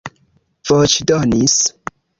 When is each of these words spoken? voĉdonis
voĉdonis 0.71 1.61